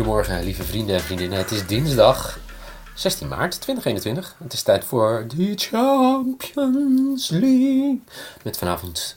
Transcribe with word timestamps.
Goedemorgen, 0.00 0.42
lieve 0.42 0.62
vrienden 0.62 0.94
en 0.94 1.00
vriendinnen. 1.00 1.38
Het 1.38 1.50
is 1.50 1.66
dinsdag 1.66 2.38
16 2.94 3.28
maart 3.28 3.60
2021. 3.60 4.36
Het 4.38 4.52
is 4.52 4.62
tijd 4.62 4.84
voor 4.84 5.24
de 5.28 5.52
Champions 5.56 7.28
League. 7.28 8.02
Met 8.44 8.58
vanavond 8.58 9.16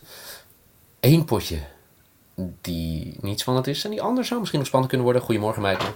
één 1.00 1.26
potje 1.26 1.60
die 2.62 3.18
niet 3.22 3.40
spannend 3.40 3.68
is. 3.68 3.84
En 3.84 3.90
die 3.92 4.02
ander 4.02 4.26
zou 4.26 4.40
misschien 4.40 4.60
nog 4.60 4.68
spannend 4.68 4.92
kunnen 4.94 5.12
worden. 5.12 5.28
Goedemorgen, 5.28 5.62
Michael. 5.62 5.94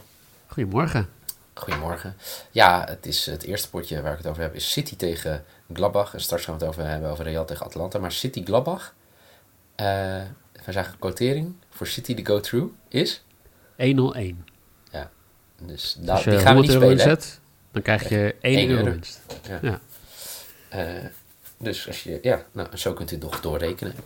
Goedemorgen. 0.48 1.10
Goedemorgen. 1.54 2.16
Ja, 2.52 2.86
het, 2.88 3.06
is 3.06 3.26
het 3.26 3.44
eerste 3.44 3.70
potje 3.70 4.02
waar 4.02 4.12
ik 4.12 4.18
het 4.18 4.28
over 4.28 4.42
heb 4.42 4.56
is 4.56 4.72
City 4.72 4.96
tegen 4.96 5.46
Gladbach. 5.74 6.14
En 6.14 6.22
straks 6.22 6.46
gaan 6.46 6.58
we 6.58 6.66
het 6.66 6.70
over 6.70 6.90
hebben 6.90 7.10
over 7.10 7.24
Real 7.24 7.46
tegen 7.46 7.66
Atalanta. 7.66 8.00
Maar 8.00 8.12
City 8.12 8.44
Gladbach. 8.44 8.94
Uh, 9.76 9.86
we 10.66 10.72
zagen 10.72 11.00
quotering 11.00 11.56
voor 11.70 11.88
City 11.88 12.14
de 12.14 12.26
go-through 12.26 12.74
is 12.88 13.24
1-0-1. 13.78 14.56
Dus 15.62 15.98
Als 16.00 16.06
da- 16.06 16.18
je 16.18 16.24
die 16.30 16.40
gaan 16.40 16.56
we 16.56 16.62
100 16.62 16.68
niet 16.68 17.06
euro 17.06 17.16
dan 17.72 17.82
krijg 17.82 18.10
je 18.10 18.36
1 18.42 18.58
Eén 18.60 18.70
euro 18.70 18.80
euro. 18.80 18.92
winst. 18.92 19.20
Ja. 19.48 19.60
Ja. 19.62 19.80
Eh, 20.70 21.06
dus 21.58 21.88
als 21.88 22.04
je, 22.04 22.20
ja, 22.22 22.44
nou, 22.52 22.78
zo 22.78 22.94
kunt 22.94 23.12
u 23.12 23.16
het 23.16 23.24
nog 23.24 23.42
doorrekenen. 23.42 23.94
Eh, 24.04 24.06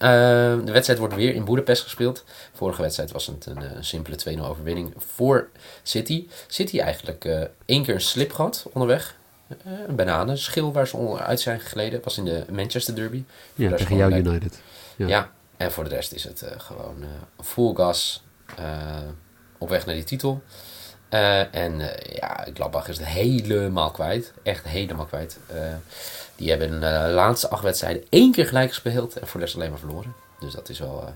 de 0.66 0.72
wedstrijd 0.72 0.99
wordt 0.99 1.16
weer 1.16 1.33
in 1.35 1.45
Boedapest 1.45 1.83
gespeeld. 1.83 2.23
Vorige 2.53 2.81
wedstrijd 2.81 3.11
was 3.11 3.27
het 3.27 3.45
een, 3.45 3.57
eh, 3.63 3.72
een 3.75 3.83
simpele 3.85 4.16
2-0 4.16 4.45
overwinning 4.45 4.94
voor 4.97 5.49
City. 5.83 6.27
City 6.47 6.79
eigenlijk 6.79 7.23
één 7.66 7.83
keer 7.83 7.94
een 7.94 8.02
slip 8.02 8.33
gehad 8.33 8.66
onderweg. 8.73 9.16
Een 9.88 9.95
bananenschil 9.95 10.73
waar 10.73 10.88
ze 10.88 10.97
onderuit 10.97 11.39
zijn 11.41 11.59
gegleden. 11.59 12.02
Was 12.03 12.17
in 12.17 12.25
de 12.25 12.45
Manchester 12.52 12.95
Derby. 12.95 13.23
Ja, 13.55 13.72
is 13.73 13.77
tegen 13.79 13.95
jou. 13.95 14.13
United. 14.13 14.61
Ja. 14.95 15.07
Ja. 15.07 15.31
en 15.57 15.72
voor 15.72 15.83
de 15.83 15.89
rest 15.89 16.11
is 16.13 16.23
het 16.23 16.45
gewoon 16.57 17.03
full 17.44 17.73
gas 17.75 18.23
op 19.57 19.69
weg 19.69 19.85
naar 19.85 19.95
die 19.95 20.03
titel. 20.03 20.41
Eh, 21.12 21.56
en 21.56 21.80
eh, 21.80 22.16
ja, 22.16 22.48
Gladbach 22.54 22.88
is 22.88 22.98
het 22.98 23.08
helemaal 23.08 23.92
kwijt. 23.92 24.34
Echt 24.44 24.67
helemaal 24.67 25.06
kwijt. 25.06 25.40
Eh, 25.48 25.73
die 26.36 26.50
hebben 26.50 26.68
in 26.68 26.80
de 26.80 27.12
laatste 27.14 27.50
acht 27.50 27.64
wedstrijden 27.64 28.03
één 28.09 28.31
keer 28.31 28.45
gelijk 28.45 28.70
gespeeld 28.70 29.20
en 29.20 29.28
voor 29.28 29.40
de 29.40 29.45
rest 29.45 29.58
alleen 29.58 29.70
maar 29.70 29.80
verloren. 29.80 30.14
Dus 30.40 30.53
dat 30.53 30.70
is 30.70 30.80
wel 30.80 31.14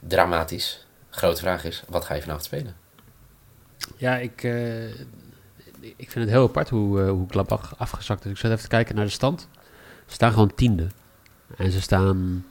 dramatisch. 0.00 0.86
Grote 1.10 1.40
vraag 1.40 1.64
is, 1.64 1.82
wat 1.88 2.04
ga 2.04 2.14
je 2.14 2.20
vanavond 2.20 2.44
spelen? 2.44 2.76
Ja, 3.96 4.16
ik, 4.16 4.42
ik 5.96 6.10
vind 6.10 6.24
het 6.24 6.28
heel 6.28 6.42
apart 6.42 6.68
hoe, 6.68 7.00
hoe 7.00 7.28
Gladbach 7.28 7.74
afgezakt 7.78 8.24
is. 8.24 8.30
Ik 8.30 8.36
zat 8.36 8.50
even 8.50 8.62
te 8.62 8.68
kijken 8.68 8.94
naar 8.94 9.04
de 9.04 9.10
stand. 9.10 9.48
Ze 10.06 10.14
staan 10.14 10.32
gewoon 10.32 10.54
tiende. 10.54 10.86
En 11.56 11.70
ze 11.70 11.80
staan... 11.80 12.46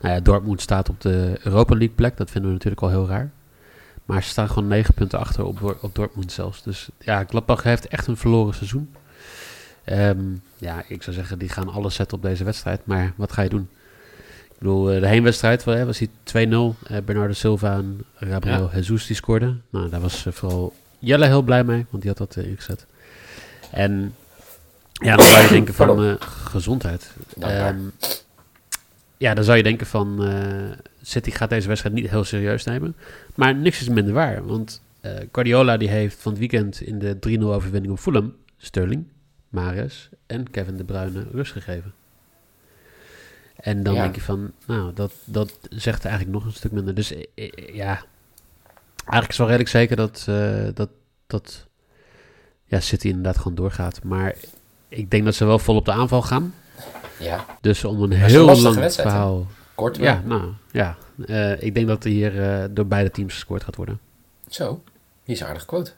Nou 0.00 0.14
ja, 0.14 0.20
Dortmund 0.20 0.60
staat 0.60 0.88
op 0.88 1.00
de 1.00 1.38
Europa 1.42 1.74
League 1.74 1.96
plek. 1.96 2.16
Dat 2.16 2.30
vinden 2.30 2.50
we 2.50 2.56
natuurlijk 2.56 2.82
al 2.82 2.88
heel 2.88 3.08
raar. 3.08 3.30
Maar 4.08 4.22
ze 4.22 4.28
staan 4.28 4.48
gewoon 4.48 4.68
negen 4.68 4.94
punten 4.94 5.18
achter 5.18 5.44
op, 5.44 5.78
op 5.80 5.94
Dortmund 5.94 6.32
zelfs. 6.32 6.62
Dus 6.62 6.88
ja, 6.98 7.24
Gladbach 7.24 7.62
heeft 7.62 7.88
echt 7.88 8.06
een 8.06 8.16
verloren 8.16 8.54
seizoen. 8.54 8.94
Ehm, 9.84 10.18
ja, 10.56 10.82
ik 10.86 11.02
zou 11.02 11.16
zeggen, 11.16 11.38
die 11.38 11.48
gaan 11.48 11.68
alles 11.68 11.94
zetten 11.94 12.16
op 12.16 12.22
deze 12.22 12.44
wedstrijd. 12.44 12.86
Maar 12.86 13.12
wat 13.16 13.32
ga 13.32 13.42
je 13.42 13.48
doen? 13.48 13.68
Ik 14.44 14.58
bedoel, 14.58 14.90
eh, 14.90 15.00
de 15.00 15.06
heenwedstrijd 15.06 15.64
was 15.64 15.98
die 15.98 16.10
2-0. 16.22 16.76
Eh, 16.86 16.96
Bernardo 17.04 17.32
Silva 17.32 17.74
en 17.74 18.04
Gabriel 18.14 18.70
Jesus 18.74 19.06
die 19.06 19.16
scoorden. 19.16 19.62
Nou, 19.70 19.88
daar 19.88 20.00
was 20.00 20.26
eh, 20.26 20.32
vooral 20.32 20.74
Jelle 20.98 21.26
heel 21.26 21.42
blij 21.42 21.64
mee, 21.64 21.86
want 21.90 22.02
die 22.02 22.12
had 22.16 22.34
dat 22.34 22.44
ingezet. 22.44 22.86
En 23.70 24.14
ja, 24.92 25.16
dan 25.16 25.26
zou 25.26 25.42
je 25.42 25.48
denken 25.48 25.74
van 25.74 26.16
gezondheid. 26.20 27.12
Ehm, 27.40 27.78
ja, 29.16 29.34
dan 29.34 29.44
zou 29.44 29.56
je 29.56 29.62
denken 29.62 29.86
van 29.86 30.22
City 31.08 31.30
gaat 31.30 31.50
deze 31.50 31.68
wedstrijd 31.68 31.94
niet 31.94 32.10
heel 32.10 32.24
serieus 32.24 32.64
nemen. 32.64 32.96
Maar 33.34 33.54
niks 33.54 33.80
is 33.80 33.88
minder 33.88 34.14
waar, 34.14 34.46
want 34.46 34.82
eh 35.00 35.12
Guardiola 35.32 35.76
die 35.76 35.88
heeft 35.88 36.18
van 36.20 36.30
het 36.30 36.40
weekend 36.40 36.80
in 36.80 36.98
de 36.98 37.38
3-0 37.38 37.42
overwinning 37.42 37.92
op 37.92 37.98
Fulham 37.98 38.34
Sterling, 38.56 39.06
Mares 39.48 40.08
en 40.26 40.50
Kevin 40.50 40.76
De 40.76 40.84
Bruyne 40.84 41.26
rust 41.32 41.52
gegeven. 41.52 41.92
En 43.56 43.82
dan 43.82 43.94
Ja. 43.94 44.02
denk 44.02 44.14
je 44.14 44.20
van, 44.20 44.52
nou, 44.66 44.92
dat, 44.94 45.12
dat 45.24 45.58
zegt 45.70 46.04
eigenlijk 46.04 46.34
nog 46.34 46.44
een 46.44 46.52
stuk 46.52 46.72
minder. 46.72 46.94
Dus 46.94 47.12
eh, 47.12 47.22
eh, 47.34 47.74
ja, 47.74 48.02
eigenlijk 48.94 49.28
is 49.30 49.36
wel 49.36 49.46
redelijk 49.46 49.70
zeker 49.70 49.96
dat, 49.96 50.24
eh, 50.28 50.68
dat, 50.74 50.88
dat 51.26 51.66
ja, 52.64 52.80
City 52.80 53.08
inderdaad 53.08 53.36
gewoon 53.38 53.54
doorgaat. 53.54 54.04
Maar 54.04 54.34
ik 54.88 55.10
denk 55.10 55.24
dat 55.24 55.34
ze 55.34 55.44
wel 55.44 55.58
vol 55.58 55.76
op 55.76 55.84
de 55.84 55.92
aanval 55.92 56.22
gaan. 56.22 56.54
Ja, 57.18 57.44
Dus 57.60 57.84
om 57.84 58.02
een 58.02 58.12
heel 58.12 58.44
lang 58.46 58.74
wedstrijd, 58.74 58.94
verhaal. 58.94 59.46
Kort 59.78 59.96
wel. 59.96 60.06
Ja, 60.06 60.22
nou 60.24 60.52
ja. 60.70 60.96
Eh, 61.26 61.62
ik 61.62 61.74
denk 61.74 61.86
dat 61.86 62.04
er 62.04 62.10
hier 62.10 62.42
eh, 62.42 62.64
door 62.70 62.86
beide 62.86 63.10
teams 63.10 63.32
gescoord 63.32 63.64
gaat 63.64 63.76
worden. 63.76 64.00
Zo, 64.48 64.82
hier 65.24 65.36
is 65.36 65.44
aardig 65.44 65.64
quote. 65.64 65.92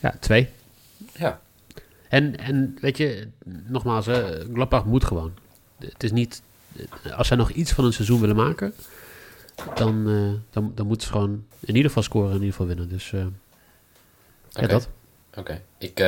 Ja, 0.00 0.14
twee. 0.20 0.48
Ja, 1.12 1.40
En, 2.08 2.38
en 2.38 2.78
weet 2.80 2.96
je, 2.96 3.28
nogmaals, 3.44 4.06
hè, 4.06 4.44
Gladbach 4.52 4.84
moet 4.84 5.04
gewoon. 5.04 5.34
Het 5.78 6.02
is 6.02 6.12
niet, 6.12 6.42
als 7.16 7.26
zij 7.28 7.36
nog 7.36 7.50
iets 7.50 7.72
van 7.72 7.84
een 7.84 7.92
seizoen 7.92 8.20
willen 8.20 8.36
maken, 8.36 8.74
dan, 9.74 10.08
eh, 10.08 10.40
dan, 10.50 10.72
dan 10.74 10.86
moeten 10.86 11.06
ze 11.06 11.12
gewoon 11.12 11.44
in 11.60 11.74
ieder 11.74 11.88
geval 11.88 12.02
scoren 12.02 12.30
en 12.30 12.36
in 12.36 12.42
ieder 12.42 12.56
geval 12.56 12.66
winnen. 12.66 12.88
Dus 12.88 13.10
ja, 14.48 14.66
dat. 14.66 14.88
Oké, 15.36 15.62
ik, 15.78 16.00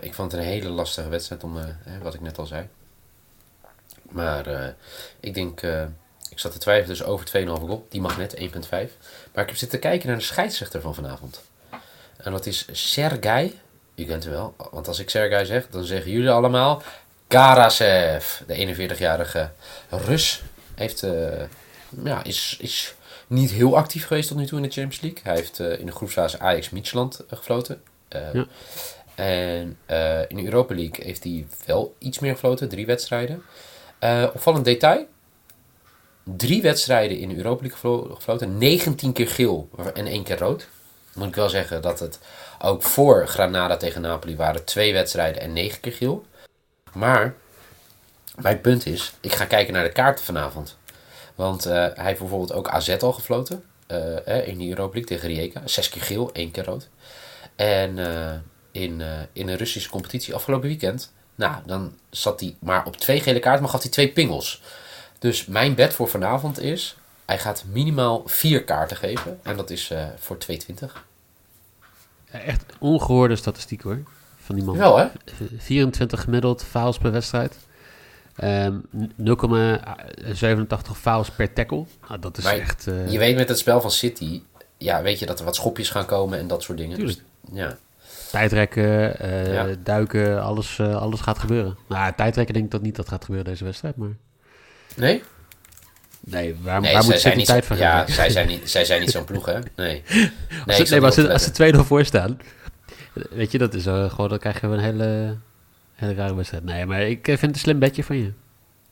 ik 0.00 0.14
vond 0.14 0.32
het 0.32 0.40
een 0.40 0.46
hele 0.46 0.68
lastige 0.68 1.08
wedstrijd, 1.08 1.44
om, 1.44 1.56
hè, 1.56 1.98
wat 2.02 2.14
ik 2.14 2.20
net 2.20 2.38
al 2.38 2.46
zei. 2.46 2.68
Maar 4.10 4.74
ik 5.20 5.34
denk, 5.34 5.60
ik 6.34 6.40
zat 6.40 6.52
te 6.52 6.58
twijfelen 6.58 6.96
dus 6.96 7.06
over 7.06 7.26
2,5 7.26 7.44
goal. 7.44 7.86
Die 7.88 8.00
mag 8.00 8.18
net, 8.18 8.36
1,5. 8.36 8.44
Maar 8.70 9.42
ik 9.42 9.48
heb 9.48 9.56
zitten 9.56 9.78
kijken 9.78 10.08
naar 10.08 10.16
de 10.16 10.22
scheidsrechter 10.22 10.80
van 10.80 10.94
vanavond. 10.94 11.42
En 12.16 12.32
dat 12.32 12.46
is 12.46 12.66
Sergei. 12.72 13.58
U 13.94 14.04
kent 14.04 14.24
hem 14.24 14.32
wel, 14.32 14.54
want 14.70 14.88
als 14.88 14.98
ik 14.98 15.10
Sergei 15.10 15.46
zeg, 15.46 15.68
dan 15.70 15.84
zeggen 15.84 16.10
jullie 16.10 16.30
allemaal 16.30 16.82
Karasev. 17.26 18.40
De 18.46 18.76
41-jarige 18.76 19.50
Rus 19.88 20.42
heeft, 20.74 21.02
eh, 21.02 21.42
ja, 22.04 22.24
is, 22.24 22.56
is 22.60 22.94
niet 23.26 23.50
heel 23.50 23.76
actief 23.76 24.06
geweest 24.06 24.28
tot 24.28 24.36
nu 24.36 24.46
toe 24.46 24.58
in 24.58 24.64
de 24.64 24.70
Champions 24.70 25.00
League. 25.00 25.20
Hij 25.22 25.34
heeft 25.34 25.60
eh, 25.60 25.78
in 25.78 25.86
de 25.86 25.92
groepsfase 25.92 26.38
Ajax 26.38 26.70
Mietjeland 26.70 27.26
eh, 27.26 27.38
gefloten. 27.38 27.82
Ja. 28.08 28.46
En 29.14 29.78
in 30.28 30.36
de 30.36 30.44
Europa 30.44 30.74
League 30.74 31.04
heeft 31.04 31.24
hij 31.24 31.46
wel 31.66 31.94
iets 31.98 32.18
meer 32.18 32.32
gefloten, 32.32 32.68
drie 32.68 32.86
wedstrijden. 32.86 33.42
Opvallend 34.34 34.64
detail. 34.64 35.06
Drie 36.24 36.62
wedstrijden 36.62 37.18
in 37.18 37.28
de 37.28 37.36
Europa 37.36 37.60
League 37.60 37.78
geflo- 37.78 38.14
gefloten, 38.14 38.58
19 38.58 39.12
keer 39.12 39.28
geel 39.28 39.68
en 39.94 40.06
één 40.06 40.22
keer 40.24 40.38
rood. 40.38 40.68
Moet 41.14 41.28
ik 41.28 41.34
wel 41.34 41.48
zeggen 41.48 41.82
dat 41.82 42.00
het 42.00 42.18
ook 42.58 42.82
voor 42.82 43.28
Granada 43.28 43.76
tegen 43.76 44.00
Napoli 44.00 44.36
waren 44.36 44.64
twee 44.64 44.92
wedstrijden 44.92 45.42
en 45.42 45.52
negen 45.52 45.80
keer 45.80 45.92
geel. 45.92 46.24
Maar 46.92 47.34
mijn 48.36 48.60
punt 48.60 48.86
is, 48.86 49.12
ik 49.20 49.32
ga 49.32 49.44
kijken 49.44 49.72
naar 49.74 49.84
de 49.84 49.92
kaarten 49.92 50.24
vanavond. 50.24 50.76
Want 51.34 51.66
eh, 51.66 51.72
hij 51.72 52.04
heeft 52.04 52.18
bijvoorbeeld 52.18 52.52
ook 52.52 52.68
AZ 52.68 52.88
al 53.00 53.12
gefloten. 53.12 53.64
eh, 53.86 54.26
eh, 54.26 54.48
in 54.48 54.58
de 54.58 54.68
Europa 54.68 54.92
League 54.94 55.16
tegen 55.16 55.28
Rijeka. 55.28 55.62
Zes 55.64 55.88
keer 55.88 56.02
geel, 56.02 56.30
één 56.32 56.50
keer 56.50 56.64
rood. 56.64 56.88
En 57.56 57.98
in, 58.72 59.02
in 59.32 59.48
een 59.48 59.56
Russische 59.56 59.90
competitie 59.90 60.34
afgelopen 60.34 60.68
weekend. 60.68 61.12
Nou, 61.34 61.54
dan 61.66 61.94
zat 62.10 62.40
hij 62.40 62.56
maar 62.60 62.86
op 62.86 62.96
twee 62.96 63.20
gele 63.20 63.38
kaarten, 63.38 63.62
maar 63.62 63.70
gaf 63.70 63.82
hij 63.82 63.90
twee 63.90 64.12
pingels. 64.12 64.62
Dus 65.18 65.46
mijn 65.46 65.74
bet 65.74 65.94
voor 65.94 66.08
vanavond 66.08 66.60
is... 66.60 66.96
Hij 67.24 67.38
gaat 67.38 67.64
minimaal 67.72 68.22
vier 68.26 68.64
kaarten 68.64 68.96
geven. 68.96 69.38
En 69.42 69.56
dat 69.56 69.70
is 69.70 69.90
eh, 69.90 70.04
voor 70.16 70.36
2,20. 70.50 70.56
Echt 72.30 72.64
ongehoorde 72.78 73.36
statistiek 73.36 73.82
hoor, 73.82 74.02
van 74.36 74.54
die 74.54 74.64
man. 74.64 74.76
Wel 74.76 74.96
hè? 74.98 75.04
Eh, 75.04 75.10
24 75.58 76.20
gemiddeld 76.20 76.62
fouls 76.64 76.98
per 76.98 77.12
wedstrijd. 77.12 77.56
Ehm, 78.36 78.74
0,87 79.16 80.96
fouls 80.96 81.30
per 81.30 81.52
tackle. 81.52 81.84
Nou, 82.08 82.20
dat 82.20 82.38
is 82.38 82.44
Maar 82.44 82.54
echt... 82.58 82.86
eh, 82.86 83.10
Je 83.10 83.18
weet 83.18 83.36
met 83.36 83.48
het 83.48 83.58
spel 83.58 83.80
van 83.80 83.90
City... 83.90 84.42
Ja, 84.78 85.02
weet 85.02 85.18
je 85.18 85.26
dat 85.26 85.38
er 85.38 85.44
wat 85.44 85.54
schopjes 85.54 85.90
gaan 85.90 86.06
komen 86.06 86.38
en 86.38 86.46
dat 86.46 86.62
soort 86.62 86.78
dingen. 86.78 86.96
Tuurlijk. 86.96 87.18
Dus, 87.40 87.58
ja. 87.58 87.76
Tijdrekken, 88.30 89.18
eh, 89.18 89.52
Ja. 89.52 89.66
duiken, 89.82 90.42
alles, 90.42 90.78
eh, 90.78 90.96
alles 90.96 91.20
gaat 91.20 91.38
gebeuren. 91.38 91.76
Nou, 91.88 92.12
tijdrekken 92.16 92.54
denk 92.54 92.66
ik 92.66 92.70
dat 92.72 92.82
niet 92.82 92.96
dat 92.96 93.08
gaat 93.08 93.24
gebeuren 93.24 93.50
deze 93.50 93.64
wedstrijd, 93.64 93.96
maar... 93.96 94.16
Nee? 94.96 95.22
Nee, 96.20 96.56
waar, 96.62 96.80
Nee, 96.80 96.92
waar 96.92 97.04
moet 97.04 97.20
City 97.20 97.36
niet, 97.36 97.46
tijd 97.46 97.64
voor 97.64 97.76
ja, 97.76 98.06
zij 98.06 98.30
zijn 98.30 98.46
niet, 98.46 98.70
zij 98.70 98.84
zijn 98.84 99.00
niet 99.00 99.10
zo'n 99.10 99.24
ploeg, 99.24 99.46
hè? 99.46 99.58
Nee. 99.76 100.02
Nee, 100.66 100.76
Als 100.78 100.88
ze, 100.88 100.92
nee, 100.92 101.00
maar 101.00 101.08
als 101.08 101.14
ze, 101.14 101.24
op 101.24 101.30
als 101.30 101.52
te 101.52 101.72
ze 101.72 101.82
2-0 101.82 101.86
voor 101.86 102.04
staan, 102.04 102.38
weet 103.30 103.52
je, 103.52 103.58
dat 103.58 103.74
is 103.74 103.86
eh, 103.86 104.10
gewoon, 104.10 104.28
dan 104.28 104.38
krijgen 104.38 104.70
we 104.70 104.76
een 104.76 104.82
hele, 104.82 105.36
hele 105.94 106.14
rare 106.14 106.34
wedstrijd. 106.34 106.64
Nee, 106.64 106.86
maar 106.86 107.02
ik 107.02 107.28
eh, 107.28 107.36
vind 107.36 107.40
het 107.40 107.54
een 107.54 107.60
slim 107.60 107.78
bedje 107.78 108.04
van 108.04 108.16
je. 108.16 108.32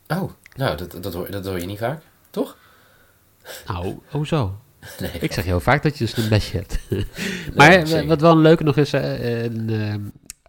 Oh, 0.07 0.31
nou, 0.55 0.77
dat, 0.77 1.03
dat, 1.03 1.13
hoor, 1.13 1.31
dat 1.31 1.45
hoor 1.45 1.59
je 1.59 1.65
niet 1.65 1.77
vaak, 1.77 2.01
toch? 2.29 2.57
Nou, 3.67 3.99
hoezo? 4.09 4.59
Nee. 4.99 5.11
Ik 5.19 5.33
zeg 5.33 5.43
heel 5.43 5.59
vaak 5.59 5.83
dat 5.83 5.97
je 5.97 6.03
een 6.03 6.09
slim 6.09 6.29
bedje 6.29 6.57
hebt. 6.57 6.79
maar 7.55 7.69
Nee, 7.69 7.95
eh, 7.95 8.07
wat 8.07 8.21
wel 8.21 8.31
een 8.31 8.41
leuke 8.41 8.63
nog 8.63 8.77
is, 8.77 8.93
eh, 8.93 9.93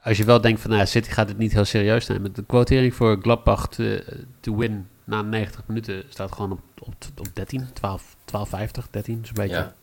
als 0.02 0.16
je 0.16 0.24
wel 0.24 0.40
denkt 0.40 0.60
van, 0.60 0.70
nou, 0.70 0.86
City 0.86 1.10
gaat 1.10 1.28
het 1.28 1.38
niet 1.38 1.52
heel 1.52 1.64
serieus 1.64 2.06
nemen. 2.06 2.32
De 2.32 2.44
quotering 2.44 2.94
voor 2.94 3.18
Gladbach 3.22 3.68
te, 3.68 4.04
to 4.40 4.56
win 4.56 4.86
na 5.04 5.22
90 5.22 5.62
minuten 5.66 6.04
staat 6.08 6.32
gewoon 6.32 6.52
op, 6.52 6.60
op, 6.80 6.94
op 7.18 7.26
13, 7.32 7.68
12, 7.72 8.16
12,50, 8.16 8.90
13, 8.90 9.26
zo'n 9.26 9.34
beetje. 9.34 9.54
Ja. 9.54 9.74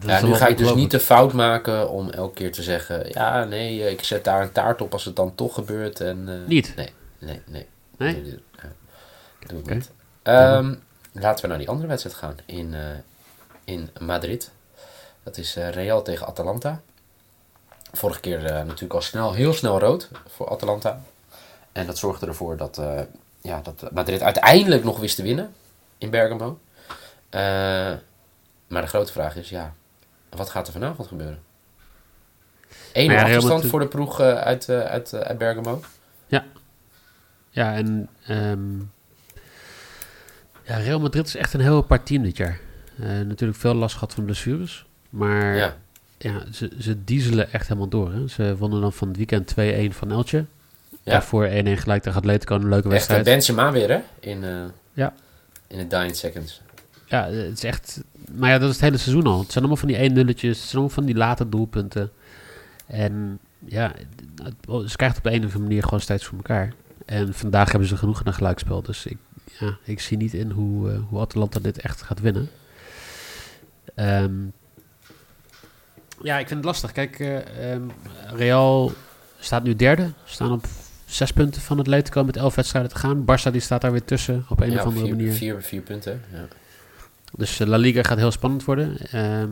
Ja, 0.00 0.22
nu 0.22 0.34
ga 0.34 0.46
ik 0.46 0.58
dus 0.58 0.74
niet 0.74 0.90
de 0.90 1.00
fout 1.00 1.32
maken 1.32 1.90
om 1.90 2.10
elke 2.10 2.34
keer 2.34 2.52
te 2.52 2.62
zeggen... 2.62 3.08
Ja, 3.08 3.44
nee, 3.44 3.84
eh, 3.84 3.90
ik 3.90 4.04
zet 4.04 4.24
daar 4.24 4.42
een 4.42 4.52
taart 4.52 4.80
op 4.80 4.92
als 4.92 5.04
het 5.04 5.16
dan 5.16 5.34
toch 5.34 5.54
gebeurt. 5.54 6.00
En, 6.00 6.28
eh, 6.28 6.48
Niet? 6.48 6.72
Nee, 6.76 6.92
nee, 7.18 7.42
nee. 7.46 7.66
Nee? 7.96 8.40
Ja, 8.62 8.68
doe 9.46 9.58
ik 9.58 9.74
niet. 9.74 9.90
Ehm, 10.22 10.74
laten 11.12 11.42
we 11.42 11.48
naar 11.48 11.58
die 11.58 11.68
andere 11.68 11.88
wedstrijd 11.88 12.16
gaan. 12.16 12.36
In, 12.46 12.74
eh, 12.74 12.80
in 13.64 13.90
Madrid. 14.00 14.50
Dat 15.22 15.36
is 15.36 15.54
Real 15.54 16.02
tegen 16.02 16.26
Atalanta. 16.26 16.80
Vorige 17.92 18.20
keer 18.20 18.42
natuurlijk 18.42 18.94
al 18.94 19.02
snel, 19.02 19.32
heel 19.32 19.52
snel 19.52 19.78
rood 19.78 20.08
voor 20.26 20.48
Atalanta. 20.48 21.00
En 21.72 21.86
dat 21.86 21.98
zorgde 21.98 22.26
ervoor 22.26 22.56
dat, 22.56 22.80
ja, 23.48 23.60
dat 23.62 23.90
Madrid 23.92 24.22
uiteindelijk 24.22 24.84
nog 24.84 24.98
wist 24.98 25.16
te 25.16 25.22
winnen 25.22 25.52
in 25.98 26.10
Bergamo. 26.10 26.58
Eh, 27.28 27.40
maar 28.68 28.82
de 28.82 28.88
grote 28.88 29.12
vraag 29.12 29.36
is, 29.36 29.48
ja, 29.48 29.74
wat 30.28 30.50
gaat 30.50 30.66
er 30.66 30.72
vanavond 30.72 31.08
gebeuren? 31.08 31.38
1 32.92 33.06
Maar 33.06 33.16
ja, 33.16 33.22
achterstand 33.22 33.66
voor 33.66 33.80
de 33.80 33.86
ploeg 33.86 34.20
eh, 34.20 34.34
uit, 34.34 34.68
eh, 34.68 34.80
uit, 34.80 35.12
eh, 35.12 35.20
uit 35.20 35.38
Bergamo. 35.38 35.80
Ja, 37.50 37.74
en 37.74 38.08
ehm, 38.26 38.78
ja, 40.62 40.76
Real 40.76 41.00
Madrid 41.00 41.26
is 41.26 41.36
echt 41.36 41.54
een 41.54 41.60
heel 41.60 41.76
apart 41.76 42.06
team 42.06 42.22
dit 42.22 42.36
jaar. 42.36 42.60
Eh, 42.98 43.06
natuurlijk 43.06 43.58
veel 43.58 43.74
last 43.74 43.94
gehad 43.94 44.14
van 44.14 44.24
blessures. 44.24 44.86
Maar 45.10 45.56
ja. 45.56 45.76
Ja, 46.18 46.52
ze, 46.52 46.70
ze 46.78 47.04
dieselen 47.04 47.52
echt 47.52 47.68
helemaal 47.68 47.88
door. 47.88 48.12
Hè. 48.12 48.28
Ze 48.28 48.56
wonnen 48.56 48.80
dan 48.80 48.92
van 48.92 49.08
het 49.08 49.16
weekend 49.16 49.50
2-1 49.50 49.94
van 49.94 50.10
Elche. 50.10 50.44
Ja. 51.08 51.14
Daarvoor 51.14 51.48
1-1 51.48 51.50
gelijk 51.78 52.02
tegen 52.02 52.18
Atletico, 52.18 52.54
een 52.54 52.60
leuke 52.68 52.74
echt 52.76 52.84
eh, 52.84 52.90
wedstrijd. 52.90 53.24
Benzema 53.24 53.72
weer, 53.72 53.88
hè? 53.90 53.98
In, 54.20 54.44
eh, 54.44 54.64
Ja. 54.92 55.14
in 55.66 55.78
de 55.78 55.86
dying 55.86 56.16
seconds. 56.16 56.60
Ja, 57.06 57.24
het 57.30 57.56
is 57.56 57.64
echt... 57.64 58.02
Maar 58.32 58.50
ja, 58.50 58.58
dat 58.58 58.68
is 58.68 58.74
het 58.74 58.84
hele 58.84 58.96
seizoen 58.96 59.26
al. 59.26 59.38
Het 59.38 59.46
zijn 59.52 59.58
allemaal 59.64 59.76
van 59.76 59.88
die 59.88 59.96
1 59.96 60.12
nulletjes. 60.12 60.56
Het 60.58 60.66
zijn 60.68 60.72
allemaal 60.72 60.94
van 60.94 61.04
die 61.04 61.14
late 61.14 61.48
doelpunten. 61.48 62.10
En 62.86 63.38
ja, 63.64 63.92
het- 64.42 64.90
ze 64.90 64.96
krijgt 64.96 65.16
op 65.16 65.22
de 65.22 65.30
een 65.30 65.38
of 65.38 65.44
andere 65.44 65.62
manier 65.62 65.82
gewoon 65.82 66.00
steeds 66.00 66.24
voor 66.24 66.36
elkaar. 66.36 66.72
En 67.06 67.34
vandaag 67.34 67.70
hebben 67.70 67.88
ze 67.88 67.96
genoeg 67.96 68.24
een 68.24 68.34
gelijkspel. 68.34 68.82
Dus 68.82 69.06
ik, 69.06 69.16
ja, 69.58 69.76
ik 69.84 70.00
zie 70.00 70.16
niet 70.16 70.34
in 70.34 70.50
hoe, 70.50 70.90
eh, 70.90 70.98
hoe 71.08 71.20
Atalanta 71.20 71.60
dit 71.60 71.80
echt 71.80 72.02
gaat 72.02 72.20
winnen. 72.20 72.50
Ehm, 73.94 74.32
ja, 76.22 76.38
ik 76.38 76.46
vind 76.46 76.56
het 76.58 76.64
lastig. 76.64 76.92
Kijk, 76.92 77.18
eh, 77.20 77.72
ehm, 77.72 77.82
Real 78.34 78.92
staat 79.38 79.62
nu 79.62 79.76
derde. 79.76 80.10
Staan 80.24 80.52
op 80.52 80.64
zes 81.08 81.32
punten 81.32 81.62
van 81.62 81.78
Atletico 81.78 82.24
met 82.24 82.36
elf 82.36 82.54
wedstrijden 82.54 82.90
te 82.90 82.98
gaan. 82.98 83.22
Barça 83.22 83.52
die 83.52 83.60
staat 83.60 83.80
daar 83.80 83.92
weer 83.92 84.04
tussen 84.04 84.46
op 84.48 84.60
een 84.60 84.70
ja, 84.70 84.78
of 84.78 84.84
andere 84.84 85.06
vier, 85.06 85.16
manier. 85.16 85.32
Vier, 85.32 85.62
vier 85.62 85.80
punten. 85.80 86.22
Ja. 86.32 86.46
Dus 87.32 87.60
eh, 87.60 87.66
La 87.66 87.76
Liga 87.76 88.02
gaat 88.02 88.18
heel 88.18 88.30
spannend 88.30 88.64
worden. 88.64 88.96
Ehm, 89.10 89.50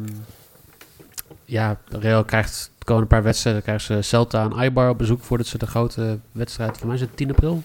ja, 1.45 1.79
Real 1.89 2.25
krijgt 2.25 2.71
de 2.79 2.85
komende 2.85 3.09
paar 3.09 3.23
wedstrijden 3.23 3.63
krijgen 3.63 3.85
ze 3.85 4.03
Celta 4.03 4.45
en 4.45 4.59
Eibar 4.59 4.89
op 4.89 4.99
bezoek 4.99 5.23
voordat 5.23 5.47
ze 5.47 5.59
de 5.59 5.67
grote 5.67 6.19
wedstrijd, 6.33 6.79
voor 6.79 6.87
mij 6.87 6.97
is 6.97 7.01
het 7.03 7.17
10 7.17 7.31
april, 7.31 7.63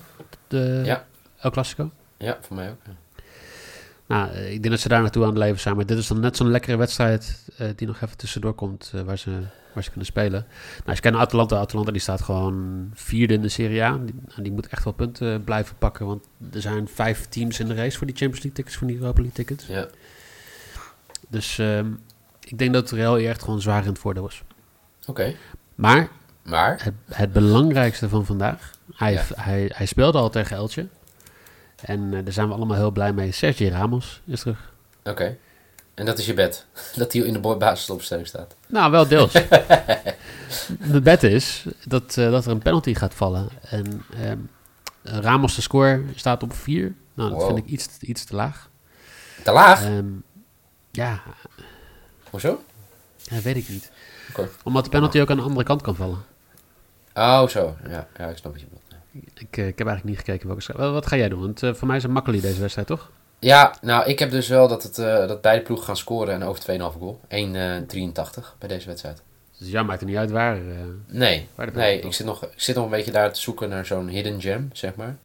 de 0.47 0.81
Ja. 0.85 1.05
El 1.39 1.51
Clasico. 1.51 1.91
ja, 2.17 2.37
voor 2.41 2.55
mij 2.55 2.69
ook. 2.69 2.77
ja. 2.85 2.91
Nou, 4.11 4.31
eh, 4.31 4.51
ik 4.53 4.61
denk 4.61 4.73
dat 4.73 4.79
ze 4.79 4.87
daar 4.87 5.01
naartoe 5.01 5.23
aan 5.23 5.29
het 5.29 5.37
leven 5.37 5.59
zijn. 5.59 5.75
Maar 5.75 5.85
dit 5.85 5.97
is 5.97 6.07
dan 6.07 6.19
net 6.19 6.37
zo'n 6.37 6.51
lekkere 6.51 6.77
wedstrijd 6.77 7.45
eh, 7.57 7.67
die 7.75 7.87
nog 7.87 8.01
even 8.01 8.17
tussendoor 8.17 8.53
komt 8.53 8.91
eh, 8.95 9.01
waar, 9.01 9.17
ze, 9.17 9.31
waar 9.73 9.83
ze 9.83 9.89
kunnen 9.89 10.07
spelen. 10.07 10.45
Nou, 10.49 10.85
als 10.85 10.95
je 10.95 11.01
kijkt 11.01 11.17
naar 11.17 11.25
Atalanta, 11.25 11.57
Atalanta 11.57 11.91
die 11.91 12.01
staat 12.01 12.21
gewoon 12.21 12.89
vierde 12.93 13.33
in 13.33 13.41
de 13.41 13.49
Serie 13.49 13.83
A. 13.83 13.97
Die, 13.97 14.15
die 14.41 14.51
moet 14.51 14.67
echt 14.67 14.83
wel 14.83 14.93
punten 14.93 15.43
blijven 15.43 15.75
pakken. 15.77 16.05
Want 16.05 16.27
er 16.53 16.61
zijn 16.61 16.87
vijf 16.87 17.25
teams 17.27 17.59
in 17.59 17.67
de 17.67 17.73
race 17.73 17.97
voor 17.97 18.07
die 18.07 18.15
Champions 18.15 18.43
League 18.43 18.51
tickets, 18.51 18.75
voor 18.77 18.87
die 18.87 18.97
Europa 18.97 19.21
League 19.21 19.45
tickets. 19.45 19.67
Ja. 19.67 19.87
Dus 21.29 21.59
ehm, 21.59 21.87
ik 22.39 22.57
denk 22.57 22.73
dat 22.73 22.91
Real 22.91 23.15
hier 23.15 23.29
echt 23.29 23.43
gewoon 23.43 23.61
zwaar 23.61 23.81
in 23.81 23.89
het 23.89 23.99
voordeel 23.99 24.27
is. 24.27 24.43
Oké. 25.05 25.33
Maar 25.75 26.09
Maar, 26.43 26.83
het, 26.83 26.93
het 27.05 27.33
belangrijkste 27.33 28.09
van 28.09 28.25
vandaag, 28.25 28.71
hij, 28.93 29.13
Ja. 29.13 29.23
hij, 29.35 29.71
hij 29.73 29.85
speelde 29.85 30.17
al 30.17 30.29
tegen 30.29 30.55
Elche. 30.55 30.87
En 31.85 32.13
eh, 32.13 32.23
daar 32.23 32.33
zijn 32.33 32.47
we 32.47 32.53
allemaal 32.53 32.77
heel 32.77 32.91
blij 32.91 33.13
mee. 33.13 33.31
Sergio 33.31 33.69
Ramos 33.69 34.21
is 34.25 34.39
terug. 34.39 34.73
oké. 35.03 35.37
En 35.93 36.05
dat 36.05 36.17
is 36.19 36.25
je 36.25 36.33
bed. 36.33 36.65
Dat 36.95 37.13
hij 37.13 37.21
in 37.21 37.33
de 37.33 37.39
basisopstelling 37.39 38.27
staat. 38.27 38.55
Nou, 38.67 38.91
wel 38.91 39.07
deels. 39.07 39.31
de 40.91 41.01
bet 41.03 41.23
is 41.23 41.65
dat, 41.85 42.17
eh, 42.17 42.31
dat 42.31 42.45
er 42.45 42.51
een 42.51 42.59
penalty 42.61 42.93
gaat 42.93 43.13
vallen. 43.13 43.49
En 43.61 44.03
ehm, 44.13 44.37
Ramos 45.03 45.55
de 45.55 45.61
score 45.61 46.03
staat 46.15 46.43
op 46.43 46.53
4. 46.53 46.95
Nou, 47.13 47.29
dat 47.29 47.39
Wow. 47.39 47.47
vind 47.47 47.57
ik 47.65 47.65
iets, 47.71 47.87
iets 47.99 48.23
te 48.25 48.35
laag. 48.35 48.69
Te 49.43 49.51
laag? 49.51 49.83
Ehm, 49.85 50.05
ja, 50.91 51.21
Hoezo? 52.29 52.63
dat 53.29 53.41
weet 53.41 53.55
ik 53.55 53.69
niet. 53.69 53.91
Oké. 54.29 54.49
Omdat 54.63 54.83
de 54.83 54.89
penalty 54.89 55.19
ook 55.19 55.29
aan 55.29 55.37
de 55.37 55.43
andere 55.43 55.65
kant 55.65 55.81
kan 55.81 55.95
vallen. 55.95 56.19
Oh, 57.13 57.47
zo. 57.47 57.75
Ja, 57.89 58.07
ja 58.17 58.27
ik 58.27 58.37
snap 58.37 58.51
wat 58.51 58.61
je 58.61 58.67
bedoelt. 58.67 58.90
Ik, 59.13 59.57
eh, 59.57 59.67
ik 59.67 59.77
heb 59.77 59.87
eigenlijk 59.87 60.03
niet 60.03 60.17
gekeken 60.17 60.47
welke 60.47 60.61
schrijf. 60.61 60.91
Wat 60.91 61.05
ga 61.05 61.15
jij 61.15 61.29
doen? 61.29 61.39
Want 61.39 61.63
eh, 61.63 61.73
voor 61.73 61.87
mij 61.87 61.97
is 61.97 62.03
het 62.03 62.11
makkelijk 62.11 62.41
deze 62.41 62.59
wedstrijd, 62.59 62.87
toch? 62.87 63.11
Ja, 63.39 63.75
nou, 63.81 64.09
ik 64.09 64.19
heb 64.19 64.31
dus 64.31 64.47
wel 64.47 64.67
dat, 64.67 64.83
het, 64.83 64.97
eh, 64.97 65.27
dat 65.27 65.41
beide 65.41 65.63
ploegen 65.63 65.85
gaan 65.85 65.97
scoren 65.97 66.33
en 66.33 66.43
over 66.43 66.61
2,5 66.61 66.97
goal. 66.97 67.19
1,83 67.27 68.55
bij 68.59 68.67
deze 68.67 68.87
wedstrijd. 68.87 69.21
Dus 69.57 69.69
ja, 69.69 69.83
maakt 69.83 70.01
er 70.01 70.07
niet 70.07 70.17
uit 70.17 70.31
waar. 70.31 70.57
Nee, 71.07 71.47
Waar 71.55 71.71
nee 71.73 71.99
ik, 71.99 72.13
zit 72.13 72.25
nog, 72.25 72.43
ik 72.43 72.61
zit 72.61 72.75
nog 72.75 72.85
een 72.85 72.91
beetje 72.91 73.11
daar 73.11 73.33
te 73.33 73.39
zoeken 73.39 73.69
naar 73.69 73.85
zo'n 73.85 74.07
hidden 74.07 74.41
gem, 74.41 74.69
zeg 74.73 74.95
maar. 74.95 75.17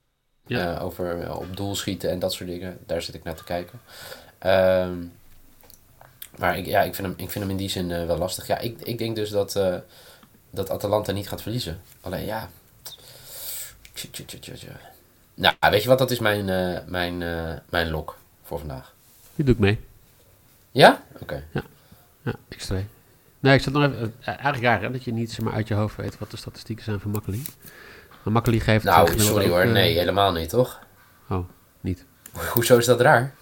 Ja. 0.46 0.78
Over 0.78 1.36
op 1.36 1.56
doel 1.56 1.74
schieten 1.74 2.10
en 2.10 2.18
dat 2.18 2.32
soort 2.32 2.48
dingen. 2.48 2.78
Daar 2.86 3.02
zit 3.02 3.14
ik 3.14 3.24
naar 3.24 3.34
te 3.34 3.44
kijken. 3.44 3.80
Ehm, 4.38 4.94
maar 6.38 6.58
ik, 6.58 6.66
ja, 6.66 6.82
ik, 6.82 6.94
vind 6.94 7.06
hem, 7.06 7.16
ik 7.16 7.30
vind 7.30 7.44
hem 7.44 7.50
in 7.50 7.56
die 7.56 7.68
zin 7.68 8.06
wel 8.06 8.18
lastig. 8.18 8.46
Ja, 8.46 8.58
ik, 8.58 8.80
ik 8.80 8.98
denk 8.98 9.16
dus 9.16 9.30
dat, 9.30 9.60
dat 10.50 10.70
Atalanta 10.70 11.12
niet 11.12 11.28
gaat 11.28 11.42
verliezen. 11.42 11.80
Alleen 12.00 12.24
ja. 12.24 12.48
Nou, 15.34 15.54
weet 15.60 15.82
je 15.82 15.88
wat? 15.88 15.98
Dat 15.98 16.10
is 16.10 16.18
mijn, 16.18 16.48
eh, 16.48 16.78
mijn, 16.86 17.22
eh, 17.22 17.52
mijn 17.70 17.90
lok 17.90 18.16
voor 18.42 18.58
vandaag. 18.58 18.94
die 19.34 19.44
doe 19.44 19.54
ik 19.54 19.60
mee. 19.60 19.78
Ja? 20.70 21.02
Oké. 21.20 21.44
Ja, 22.22 22.34
x2. 22.48 22.74
Nee, 23.40 23.54
ik 23.54 23.62
zat 23.62 23.72
nog 23.72 23.82
even... 23.82 24.14
eh, 24.20 24.26
eigenlijk 24.28 24.62
raar 24.62 24.80
hè, 24.82 24.90
dat 24.90 25.04
je 25.04 25.12
niet 25.12 25.32
zeg 25.32 25.44
maar, 25.44 25.52
uit 25.54 25.68
je 25.68 25.74
hoofd 25.74 25.96
weet 25.96 26.18
wat 26.18 26.30
de 26.30 26.36
statistieken 26.36 26.84
zijn 26.84 27.00
van 27.00 27.10
Makkeli. 27.10 27.42
Maar 28.22 28.32
Makkeli 28.32 28.60
geeft... 28.60 28.84
Nou, 28.84 29.20
sorry 29.20 29.44
ook, 29.44 29.50
hoor. 29.50 29.66
Nee, 29.66 29.98
helemaal 29.98 30.32
niet, 30.32 30.48
toch? 30.48 30.80
Oh, 31.28 31.48
niet. 31.80 32.04
Hoezo 32.54 32.76
is 32.76 32.86
dat 32.86 33.00
raar? 33.00 33.34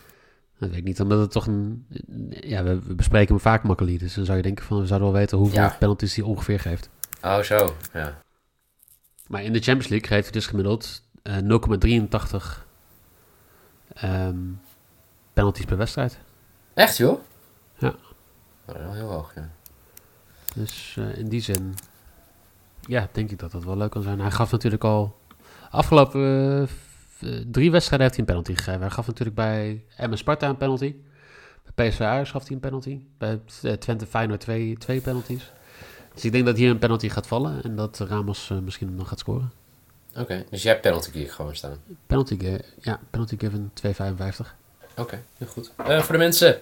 Dat 0.58 0.68
weet 0.68 0.78
ik 0.78 0.84
niet, 0.84 1.00
omdat 1.00 1.18
het 1.20 1.30
toch 1.30 1.46
een... 1.46 1.86
Ja, 2.30 2.62
we, 2.62 2.80
we 2.82 2.94
bespreken 2.94 3.34
hem 3.34 3.42
vaak 3.42 3.62
Makkeli. 3.62 3.98
Dus 3.98 4.14
dan 4.14 4.24
zou 4.24 4.36
je 4.36 4.42
denken 4.42 4.64
van, 4.64 4.80
we 4.80 4.86
zouden 4.86 5.10
wel 5.10 5.18
weten 5.20 5.38
hoeveel 5.38 5.58
Ja. 5.60 5.76
penalties 5.78 6.14
hij 6.16 6.24
ongeveer 6.24 6.60
geeft. 6.60 6.88
Oh, 7.22 7.38
zo. 7.38 7.74
Ja. 7.92 8.18
Maar 9.26 9.42
in 9.42 9.52
de 9.52 9.60
Champions 9.60 9.88
League 9.88 10.08
geeft 10.08 10.22
hij 10.22 10.32
dus 10.32 10.46
gemiddeld 10.46 11.02
eh 11.22 11.36
0,83 11.36 12.66
ehm, 13.94 14.36
penalties 15.32 15.64
per 15.64 15.76
wedstrijd. 15.76 16.18
Echt, 16.74 16.96
joh? 16.96 17.20
Ja. 17.78 17.94
Oh, 18.64 18.74
wel 18.76 18.92
heel 18.92 19.08
hoog, 19.08 19.34
ja. 19.34 19.50
Dus 20.54 20.96
eh, 20.98 21.18
in 21.18 21.28
die 21.28 21.40
zin, 21.40 21.74
ja, 22.80 23.08
denk 23.12 23.30
ik 23.30 23.38
dat 23.38 23.52
dat 23.52 23.64
wel 23.64 23.76
leuk 23.76 23.90
kan 23.90 24.02
zijn. 24.02 24.20
Hij 24.20 24.30
gaf 24.30 24.50
natuurlijk 24.50 24.84
al 24.84 25.16
afgelopen 25.70 26.68
eh, 27.20 27.30
drie 27.50 27.70
wedstrijden 27.70 28.06
heeft 28.06 28.18
hij 28.18 28.18
een 28.18 28.34
penalty 28.34 28.54
gegeven. 28.54 28.80
Hij 28.80 28.90
gaf 28.90 29.06
natuurlijk 29.06 29.36
bij 29.36 29.84
Emmen 29.96 30.18
Sparta 30.18 30.48
een 30.48 30.56
penalty. 30.56 30.94
Bij 31.74 31.88
PSV 31.88 32.00
Ajax 32.00 32.30
gaf 32.30 32.42
hij 32.42 32.52
een 32.52 32.60
penalty. 32.60 33.00
Bij 33.18 33.40
eh, 33.62 33.72
Twente 33.72 34.06
Feyenoord 34.06 34.40
twee, 34.40 34.76
twee 34.78 35.00
penalties. 35.00 35.52
Dus 36.14 36.24
ik 36.24 36.32
denk 36.32 36.46
dat 36.46 36.56
hier 36.56 36.70
een 36.70 36.78
penalty 36.78 37.08
gaat 37.08 37.26
vallen 37.26 37.62
en 37.62 37.76
dat 37.76 37.98
Ramos 37.98 38.50
eh, 38.50 38.58
misschien 38.58 38.86
hem 38.86 38.96
nog 38.96 39.08
gaat 39.08 39.18
scoren. 39.18 39.52
Oké, 40.16 40.44
dus 40.50 40.62
jij 40.62 40.70
hebt 40.70 40.84
penalty 40.84 41.10
kick 41.10 41.30
gewoon 41.30 41.56
staan. 41.56 41.78
Penalty, 42.06 42.58
ja, 42.80 43.00
penalty 43.10 43.36
given 43.38 43.72
2,55. 43.74 44.54
Oké, 44.96 45.22
heel 45.38 45.46
goed. 45.46 45.70
Eh, 45.76 46.00
voor 46.00 46.12
de 46.12 46.18
mensen 46.18 46.58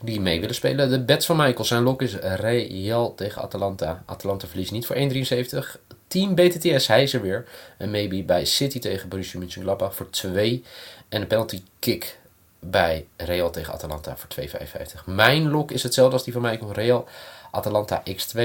die 0.00 0.20
mee 0.20 0.40
willen 0.40 0.54
spelen. 0.54 0.90
De 0.90 1.04
bets 1.04 1.26
van 1.26 1.36
Michael 1.36 1.64
zijn 1.64 1.82
lok 1.82 2.02
is 2.02 2.14
Real 2.14 3.14
tegen 3.14 3.42
Atalanta. 3.42 4.02
Atalanta 4.06 4.46
verliest 4.46 4.72
niet 4.72 4.86
voor 4.86 4.96
1,73. 4.96 5.78
Team 6.06 6.34
BTTS, 6.34 6.86
hij 6.86 7.02
is 7.02 7.14
er 7.14 7.22
weer. 7.22 7.46
En 7.78 7.90
maybe 7.90 8.22
bij 8.22 8.44
City 8.44 8.78
tegen 8.78 9.08
Borussia 9.08 9.38
Mönchengladbach 9.38 9.94
voor 9.94 10.10
2. 10.10 10.64
En 11.08 11.20
een 11.20 11.26
penalty 11.26 11.62
kick 11.78 12.18
bij 12.58 13.06
Real 13.16 13.50
tegen 13.50 13.72
Atalanta 13.72 14.16
voor 14.16 14.28
2,55. 14.28 15.04
Mijn 15.04 15.50
lok 15.50 15.70
is 15.70 15.82
hetzelfde 15.82 16.14
als 16.14 16.24
die 16.24 16.32
van 16.32 16.42
Michael. 16.42 16.72
Real, 16.72 17.08
Atalanta 17.50 18.02
x2. 18.10 18.40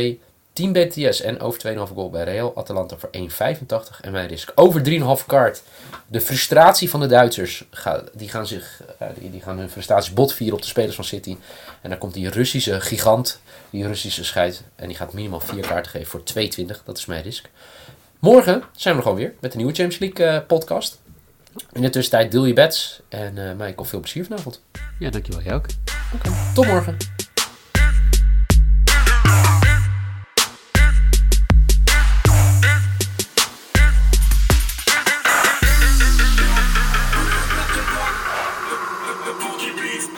Team 0.60 0.74
BTS 0.74 1.22
en 1.22 1.40
over 1.40 1.88
2,5 1.88 1.94
goal 1.94 2.10
bij 2.10 2.24
Real. 2.24 2.56
Atalanta 2.56 2.98
voor 2.98 3.10
1,85. 3.18 4.00
En 4.02 4.12
mijn 4.12 4.28
risk 4.28 4.52
over 4.56 4.82
3,5 5.22 5.26
kaart. 5.26 5.62
De 6.08 6.22
frustratie 6.22 6.90
van 6.90 7.00
de 7.00 7.08
Duitsers. 7.08 7.66
Die 8.14 8.30
gaan, 8.30 8.48
zich, 8.48 8.82
die 9.20 9.42
gaan 9.42 9.58
hun 9.58 9.70
frustratie 9.70 10.14
botvieren 10.14 10.56
op 10.56 10.62
de 10.62 10.68
spelers 10.68 10.96
van 10.96 11.04
City. 11.04 11.38
En 11.82 11.90
dan 11.90 12.00
komt 12.00 12.14
die 12.14 12.30
Russische 12.30 12.82
gigant. 12.82 13.42
Die 13.70 13.88
Russische 13.88 14.24
scheid. 14.24 14.64
En 14.76 14.88
die 14.88 14.98
gaat 14.98 15.14
minimaal 15.14 15.40
4 15.40 15.68
kaarten 15.68 15.92
geven 15.92 16.08
voor 16.08 16.22
2,20. 16.76 16.84
Dat 16.86 16.98
is 16.98 17.06
mijn 17.06 17.24
risk. 17.24 17.50
Morgen 18.20 18.64
zijn 18.76 18.94
we 18.94 19.00
er 19.00 19.08
gewoon 19.08 19.18
weer 19.18 19.34
met 19.40 19.52
de 19.52 19.58
nieuwe 19.58 19.74
Champions 19.74 20.16
League 20.16 20.40
uh, 20.42 20.48
podcast. 20.48 21.00
In 21.72 21.82
de 21.82 21.90
tussentijd 21.90 22.32
deel 22.32 22.46
je 22.46 22.54
bets. 22.54 23.02
En 23.10 23.36
uh, 23.36 23.52
Michael, 23.52 23.86
veel 23.86 24.00
plezier 24.00 24.24
vanavond. 24.24 24.62
Ja, 25.00 25.10
dankjewel. 25.10 25.42
Jij 25.42 25.54
ook. 25.54 25.66
Tot 26.54 26.68
morgen. 26.68 27.19